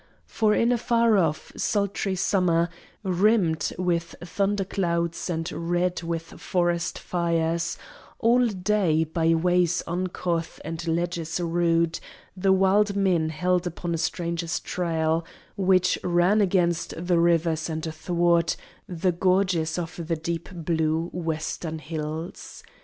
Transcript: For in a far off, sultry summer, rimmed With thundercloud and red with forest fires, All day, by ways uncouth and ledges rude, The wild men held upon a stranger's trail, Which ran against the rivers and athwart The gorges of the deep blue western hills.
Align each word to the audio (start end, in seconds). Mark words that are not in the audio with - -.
For 0.25 0.55
in 0.55 0.71
a 0.71 0.79
far 0.79 1.15
off, 1.15 1.51
sultry 1.55 2.15
summer, 2.15 2.69
rimmed 3.03 3.71
With 3.77 4.15
thundercloud 4.23 5.15
and 5.29 5.51
red 5.51 6.01
with 6.01 6.39
forest 6.41 6.97
fires, 6.97 7.77
All 8.17 8.47
day, 8.47 9.03
by 9.03 9.35
ways 9.35 9.83
uncouth 9.85 10.59
and 10.65 10.87
ledges 10.87 11.39
rude, 11.39 11.99
The 12.35 12.51
wild 12.51 12.95
men 12.95 13.29
held 13.29 13.67
upon 13.67 13.93
a 13.93 13.99
stranger's 13.99 14.59
trail, 14.59 15.23
Which 15.55 15.99
ran 16.03 16.41
against 16.41 16.95
the 16.97 17.19
rivers 17.19 17.69
and 17.69 17.85
athwart 17.85 18.55
The 18.89 19.11
gorges 19.11 19.77
of 19.77 20.01
the 20.07 20.15
deep 20.15 20.49
blue 20.51 21.09
western 21.13 21.77
hills. 21.77 22.63